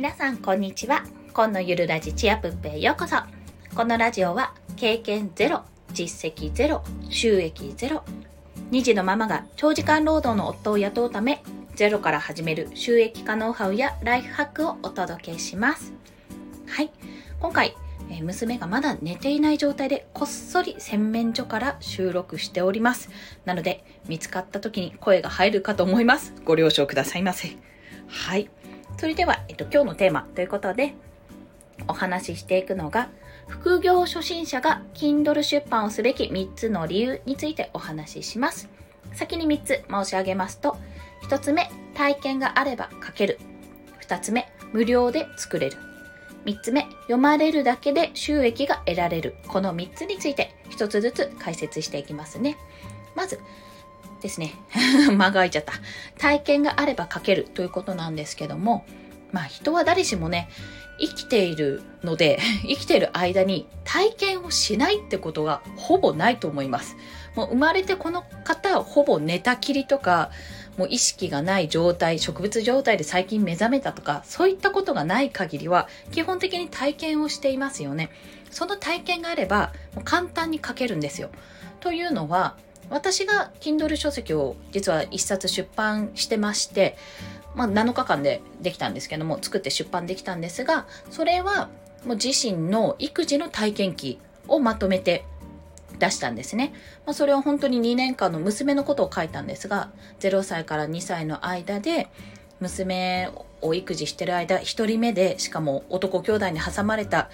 [0.00, 1.04] 皆さんこんにちは
[1.34, 3.16] 今のゆるラジチアプッペへようこそ
[3.74, 5.60] このラジオは経験ゼロ
[5.92, 8.02] 実績ゼロ収益ゼロ
[8.70, 11.42] 2児のママが長時間労働の夫を雇うため
[11.74, 15.92] ゼロから始める収益化ノウハウやライフハックをお届けします
[16.66, 16.90] はい
[17.38, 17.76] 今回
[18.22, 23.08] 娘がまだ寝ていない状態でこっそり洗面所から収録しております。
[23.44, 26.34] なので、見つかった時に声が入るかと思います。
[26.44, 27.56] ご了承くださいませ。
[28.08, 28.50] はい。
[29.00, 30.92] それでは、えっと、今日のテーマということで、
[31.88, 33.08] お話ししていくのが、
[33.48, 38.68] 副業初心者が Kindle 出版をすべき3つの理由についてお話しします。
[39.14, 40.76] 先に3つ申し上げますと、
[41.22, 43.38] 1つ目、体験があれば書ける。
[44.02, 45.78] 2つ目、無料で作れる。
[46.44, 49.34] 3つ目、読まれるだけで収益が得られる。
[49.48, 52.58] この3つについて1つずつ解説していきますね。
[53.14, 53.40] まず
[54.20, 54.54] ですね、
[55.10, 55.74] 間が空いちゃった。
[56.18, 58.84] 体験があれば書けるということなんですけども、
[59.32, 60.48] まあ人は誰しもね、
[60.98, 66.96] 生きているので、 生きている間に体験をしないってことがほぼないと思います。
[67.34, 70.30] もう生まれてこの方はほぼ寝たきりとか、
[70.76, 78.10] もう意識がない状態、植物状態で最近目覚めたとか、そういったことがない限りは、基本的に体験をしていますよね。
[78.50, 81.30] その体験があれば、もう簡単に書けるんですよ。
[81.80, 82.56] というのは、
[82.90, 86.96] 私が Kindle 書籍を実は1冊出版してまして、
[87.54, 91.68] まあ、7日間でできたんですけども、作って出版できたんですが、それは
[92.04, 94.18] もう自身の育児の体験記
[94.48, 95.24] をまとめて
[95.98, 96.72] 出したんですね。
[97.06, 102.08] まあ、それは本当に2年間の娘のことを書いたんですが、0歳から2歳の間で、
[102.60, 103.30] 娘
[103.62, 107.30] を育児してる間、1人目で、しかも男兄弟に挟まれた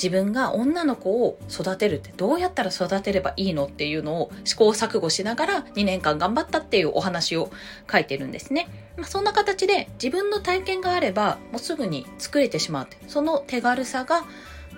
[0.00, 7.50] 自分が女の子を育てるってどうやったら育てればいいのっていうのを試行錯誤しながら2年間頑張ったっていうお話を
[7.90, 8.68] 書いてるんですね。
[8.96, 14.24] まあ、そんな形で自分の体験があればもうすぐに作れてしまうって、その手軽さが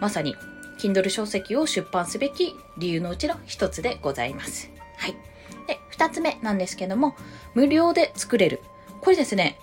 [0.00, 0.34] まさに
[0.78, 4.70] Kindle 書籍を出版すべき理由のうちの一つでございます。
[4.96, 5.12] はい。
[5.68, 7.14] で、二つ目なんですけども、
[7.54, 8.60] 無料で作れる。
[9.00, 9.56] これですね、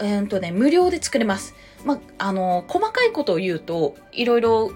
[0.00, 1.54] えー、とね、無料で作れます。
[1.84, 4.72] まあ、の、細かいことを言うと、いろいろ、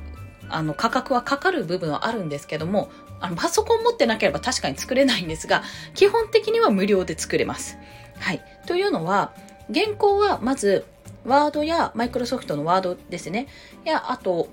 [0.54, 2.90] あの、価格はかかる部分はあるんですけども、
[3.20, 5.62] あの、パソコン持ってなければ確かに作れないんですが、
[5.94, 7.78] 基本的には無料で作れます。
[8.18, 8.42] はい。
[8.66, 9.32] というのは、
[9.72, 10.84] 原稿はまず、
[11.24, 13.46] Wordやマイクロソフトの Word ですね。
[13.84, 14.48] や、あと、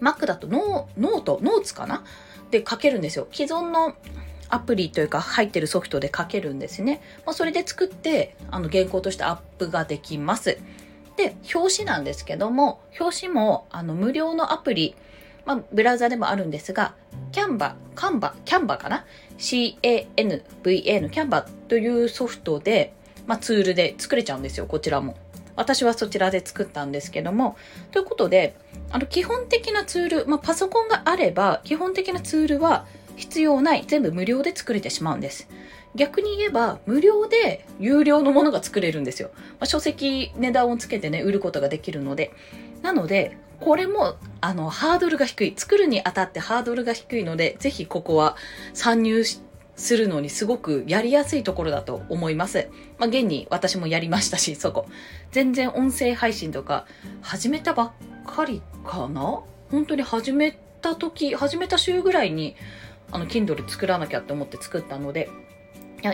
[0.00, 2.04] Mac だとノーノート、ノーツかな？
[2.52, 3.26] で書けるんですよ。
[3.32, 3.94] 既存の
[4.48, 7.02] アプリというか入ってるソフトで書けるんですね。
[7.26, 10.58] まあ、それで作って、あの原稿としてアップができます。
[11.16, 14.94] で、表紙なんですけども、表紙もあの無料のアプリ、
[15.48, 16.94] まあ、ブラウザでもあるんですが、
[17.32, 19.06] キャンバ、カンバ、キャンバかな
[19.38, 22.92] ?CANVA のキャンバというソフトで、
[23.26, 25.16] まあ、ツールで作れちゃうんですよ、こちらも。
[25.56, 27.56] 私はそちらで作ったんですけども。
[27.92, 28.56] ということで、
[28.90, 32.84] あの、基本的なツール、まあ、パソコンがあれば、基本的なツールは
[33.16, 35.48] 必要ない、全部無料で作れてしまうんです。
[35.94, 39.30] 逆に言えば、無料で有料のものが作れるんですよ。
[39.34, 42.32] まあ、書籍値段をつけてね、売ることができるので。
[42.82, 45.54] なので、これも、あの、ハードルが低い。
[45.56, 48.36] 作るにあたってハードルが低いので、ぜひここは
[48.72, 52.68] 参入するのにすごくやりやすいところだと思います。
[52.98, 54.86] まあ、現に私もやりましたし、そこ。
[55.32, 56.86] 全然音声配信とか
[57.20, 57.92] 始めたばっ
[58.26, 59.42] かりかな？
[59.70, 62.54] 本当に始めた時、始めた週ぐらいに、
[63.10, 65.28] あの、Kindle 作らなきゃって思って作ったので、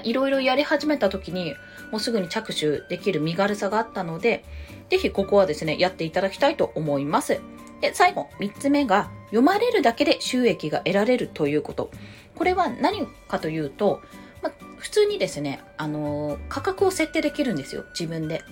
[0.03, 1.55] い、ろいろやり始めた時に、
[1.91, 4.45] もうすぐに着手できる身軽さがあったので、
[4.91, 7.41] ぜひここはですね、やっていただきたいと思います。
[7.81, 11.91] で、最後、三つ目が、読まれるだけで収益が得られるということ。
[12.37, 14.01] これは何かというと、
[14.43, 18.43] ま普通にですね、あのー、価格を設定できるんですよ、自分で。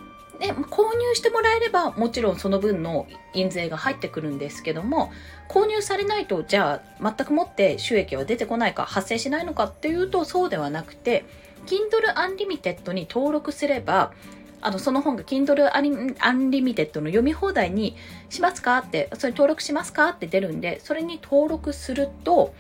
[0.42, 5.12] で、購入してもらえれば、もちろんその分の印税が入ってくるんですけども、
[5.48, 11.24] 購入されないと、じゃあ、全くもって収益は出てこないか、発生しないのかっていうと、そうではなくて、
[11.66, 14.12] Kindle Unlimited に登録すれば、
[14.60, 17.96] あの、その本が Kindle Unlimited の読み放題に
[18.28, 22.52] しますかって、それ登録しますかって出るんで、それに登録すると、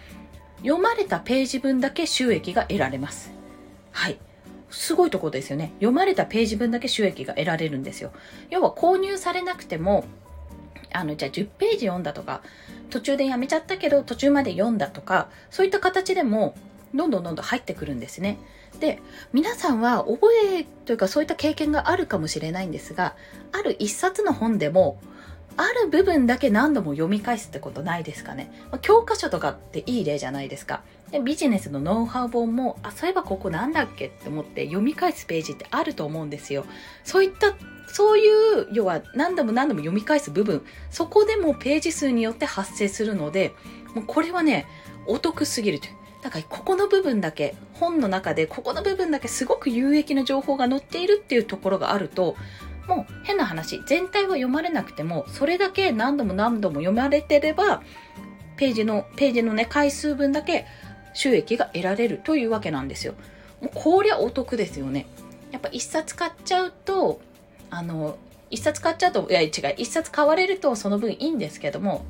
[0.58, 3.32] 読まれたページ分だけ収益が得られます。
[3.90, 4.20] はい。
[4.72, 5.72] すごいところですよね。
[5.74, 8.10] 読まれたページ分だけ収益が得られるんですよ。
[8.50, 10.04] 要は購入されなくても、
[10.92, 12.42] あの、じゃあ10ページ読んだとか、
[12.90, 16.54] 途中でやめちゃったけど途中まで読んだとか、そういった形でも、
[16.94, 18.38] どんどんどんどん入ってくるんですね。
[18.80, 19.00] で、
[19.32, 23.14] 皆さんは覚えというかそういった経験があるかもしれないんですが、
[23.52, 25.00] ある一冊の本でも、
[25.56, 28.50] ある部分だけ何度も読み返すってことないですかね。
[28.80, 30.82] 教科書とかっていい例じゃないですか。
[31.12, 36.64] でビジネスのノウハウ本も、あ、そういえばここなんだっけって思って読み返すページってあると思うんですよ。
[37.04, 37.54] そういった
[37.86, 43.54] そういう要は何度も何度も読み返す部分そこでもページ数によって発生するので
[43.94, 44.66] もうこれはね
[45.06, 45.92] お得すぎるという
[46.22, 52.36] だからここの部分だけ本の中でここの部分だけすごく有益な情報が載っているっていうところがあると
[52.86, 57.82] もう変な話全体は読まれなくてもそれだけ何度も何度も読まれてれば
[58.56, 60.66] ページのページのね回数分だけ
[61.14, 63.14] 収益が得られるというわけなんですよ
[63.60, 65.06] もうこりゃお得ですよね
[65.50, 67.20] やっぱ一冊買っちゃうと
[67.70, 68.16] あの
[68.50, 72.04] 一冊買っちゃうといや違う一冊買われるとその分いいんですけども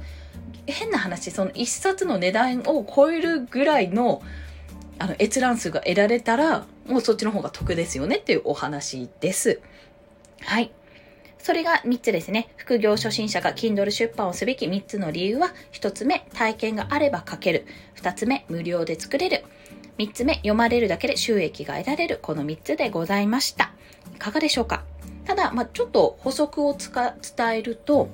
[0.67, 4.23] 変な話その一冊の値段を超えるぐらいの
[4.99, 9.61] あの閲覧数が得られたらもうそっちの方が得ですよねっていうお話です。
[10.43, 10.71] はい。
[11.43, 12.49] それが3つですね。
[12.57, 17.67] 副業初心者が Kindle 出版をすべき3つの理由は、1つ目、体験があれば書ける。
[17.97, 19.45] 2つ目、無料で作れる。
[19.99, 22.21] 3つ目、読まれるだけで収益が得られる。
[22.23, 23.73] この3つでございました。
[24.15, 24.85] いかがでしょうか？
[25.25, 28.09] ただ、まあ、ちょっと補足を伝えると、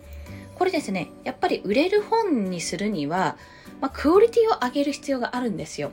[0.55, 3.37] これですね、やっぱり売れる本にするには、
[3.81, 5.91] まあ、クオリティを上げる必要があるんですよ。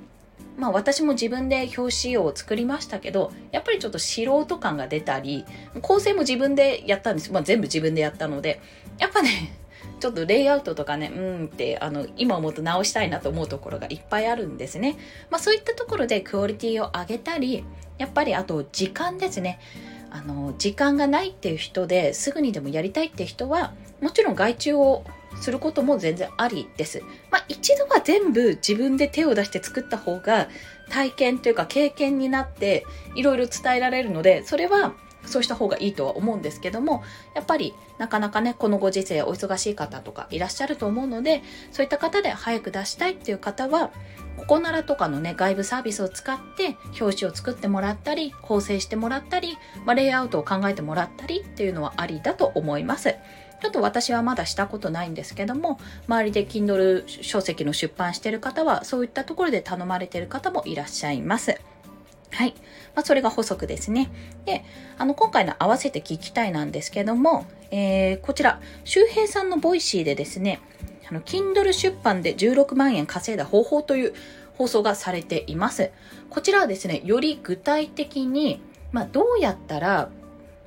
[0.58, 5.46] まあ私も自分で表紙を作りましたけど、やっぱりちょっと素人感が出たり、
[5.82, 7.32] 構成も自分でやったんです。
[7.32, 8.62] まあ全部自分でやったので、
[8.98, 9.58] やっぱね、
[10.00, 14.98] ちょっとレイアウトとかね、うんって、あの、今思うと直したいなと思うところがいっぱいあるんですね。
[15.30, 17.66] まあそういったところでクオリティを上げたり、
[17.98, 19.60] やっぱりあと時間ですね。
[20.12, 25.04] あの、時間がないっていう人ですぐにでもやりたいって人は、もちろん外注を
[25.36, 27.04] することも全然ありです。
[27.32, 30.48] まあ、一度は全部自分で手を出して作った方が
[30.90, 32.86] 体験というか経験になって
[33.16, 34.94] いろいろ伝えられるので、それは
[35.26, 37.04] そうした方がいいとは思うんですけども、
[37.34, 41.42] やっぱりなかなかね、このご時世お忙しい方とかいらっしゃると思うので、
[41.72, 43.92] そういった方で早く出したいっていう方は、
[44.38, 53.16] ここならとかのね、外部サービスを使って表紙を作ってもらったり、構成してもらったり、まあ、レイアウトを考えてもらったりっていうのはありだと思います。
[53.66, 61.60] ちょっと私はまだしたことないんですけども、周りで Kindle 書籍の出版してる方は、そういったところで頼まれてる方もいらっしゃいます。
[62.30, 62.54] はい。
[62.94, 64.12] まあ、それが補足ですね。
[64.46, 64.64] で、
[65.00, 70.60] あの、今回の合わせて聞きたいなんですけども、えー、こちら、周平さんの Voicy でですね、
[71.10, 74.14] あの、Kindle 出版で16万円稼いだ方法という
[74.60, 75.90] 放送がされています。
[76.30, 80.10] こちらはですね、より具体的に、まあ、どうやったら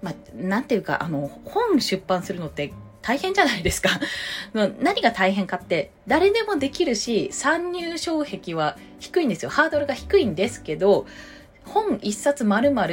[0.03, 2.73] まあ、なんていうか、あの、本出版するのって
[3.09, 3.89] 大変じゃないですか。
[4.53, 9.51] 何が大変かって、誰でもできるし、参入障壁は低いんですよ。
[9.51, 11.07] ハードルが低いんですけど、
[11.65, 12.87] 本一冊丸々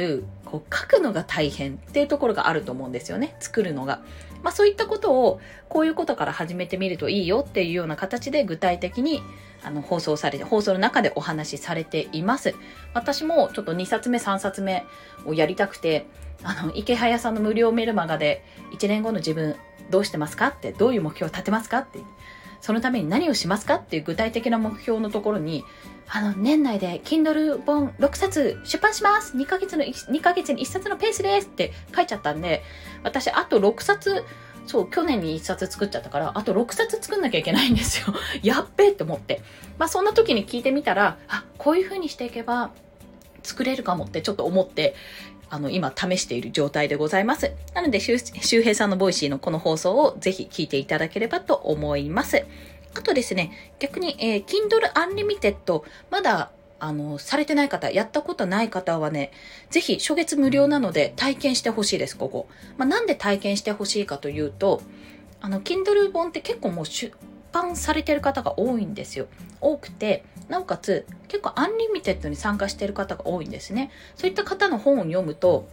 [0.46, 3.36] こう書くのが大変っていうところがあると思うんですよね。
[3.40, 4.00] 作るのが。
[4.42, 9.22] まあそういったことを、こういうことから始めてみるといいよっていうような形で具体的に
[9.62, 12.54] あの放送されて、放送の中でお話しされています。
[12.94, 14.86] 私もちょっと2冊目、3冊目
[15.26, 16.06] をやりたくて、
[16.42, 18.42] あの、池早さんの無料メルマガで、
[18.72, 19.56] 1年後の自分
[19.90, 20.48] どうしてますか？
[20.48, 21.78] って、どういう目標を立てますか？
[21.78, 22.00] って、
[22.60, 23.76] そのために何をしますか？
[23.76, 25.64] っていう具体的な目標のところに、
[26.08, 32.62] あの、年内で Kindle 本6冊出版します !2 ヶ月の、2ヶ月に1冊のペースですって書いちゃったんで、
[33.02, 34.24] 私あと6冊、
[34.66, 38.14] そう、去年に1冊作っちゃったから、あと6冊作んなきゃいけないんですよ。
[38.42, 39.42] やっべえって思って。
[39.78, 42.70] まあそんな時に聞いてみたら、あ、こういう風にしていけば
[43.42, 44.94] 作れるかもってちょっと思って、
[45.48, 47.52] あの、今試している状態でございます。
[47.74, 48.18] なので、周
[48.62, 52.44] 平さんの Voicy のこの放送をぜひ聞いていただければと思います。
[52.94, 59.30] あとですね、逆に、えー、Kindle Unlimited、まだ、あの、されてない方、やったことない方はね、
[59.70, 62.48] ぜひ初月無料なので体験してほしいです、ここ。
[62.76, 64.82] まあ、なんで体験してほしいかというと、
[65.40, 66.86] あの、Kindle 本って結構もう出
[67.56, 69.28] 版されてる方が多いんですよ。
[69.62, 73.90] 多くて、なおかつ結構 Unlimited に参加してる方が多いんですね。
[74.14, 75.66] そういった方の本を読むと、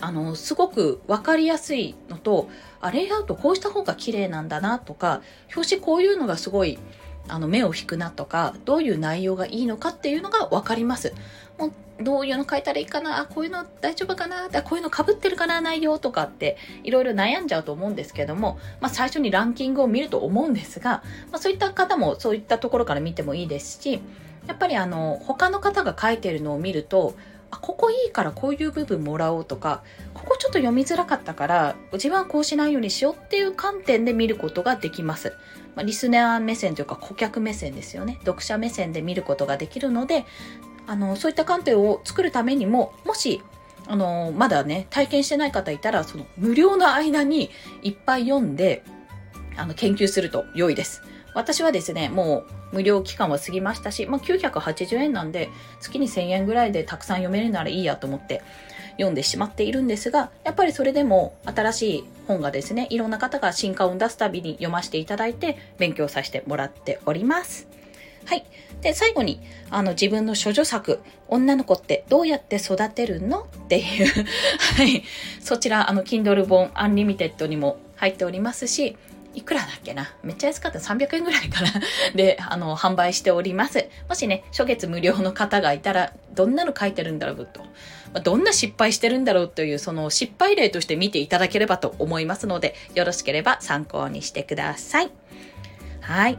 [0.00, 2.48] あの、すごくわかりやすいのと、
[2.80, 5.22] あ、レイアウトこうした方が綺麗なんだなとか、
[5.54, 6.80] 表紙こういうのがすごい、
[7.28, 11.14] あの、目を引くなとか、どういう内容がいいのかっていうのがわかります。
[11.58, 13.20] もう、どういうの書いたらいいかな？
[13.20, 14.46] あ、こういうの大丈夫かな？
[14.52, 15.60] あ、こういうの被ってるかな？
[15.60, 24.00] 内容とかって、いろいろ悩んじゃうと思うんですけども、まあ、最初にランキングを見ると思うんですが、まあ、そういった方もそういったところから見てもいいですし、
[24.48, 27.14] やっぱりあの、他の方が書いてるのを見ると、
[27.52, 35.32] あ、ここいいからこういう部分もらおうとか、ここちょっと読みづらかったから、自分はこうしないようにしようっていう観点で見ることができます。
[35.76, 38.18] まあ、リスナー目線というか顧客目線ですよね。
[38.20, 40.24] 読者目線で見ることができるので、
[40.86, 43.42] あの、そういった観点を作るためにも、もし、
[43.86, 47.50] あの、まだね、体験してない方いたら、その無料の間に
[47.82, 48.82] いっぱい読んで、
[49.56, 51.02] あの、研究すると良いです。
[51.34, 55.50] 私はですね、もう無料期間は過ぎましたし、まあ、980円なんで、
[55.80, 58.42] 月に1000円ぐらいでたくさん読めるならいいやと思って
[58.92, 67.73] 読んでしまっているんですが、やっぱりそれでも新しい本がですね、いろんな方が新刊を出すたびに読ませていただいて勉強させてもらっております。
[68.26, 68.44] はい。
[68.80, 69.40] で、最後に、
[69.70, 73.40] あの、自分の処女作、女の子ってどうやって育てるの？
[73.42, 74.06] っていう
[74.76, 75.02] はい。
[75.40, 78.96] そちら、あの、Kindle 本 Unlimited にも入っておりますし、
[79.34, 80.12] いくらだっけな？
[80.22, 80.78] めっちゃ安かった。
[80.78, 81.72] 300円ぐらいかな
[82.14, 83.88] で、あの、販売しております。
[84.08, 87.62] もしね、初月無料の方がいたら、どんなの書いてるんだろうと。
[88.20, 95.10] どんな失敗してるんだろうという、その失敗例として見ていただければと思いますので、よろしければ参考にしてください。
[96.00, 96.38] はい。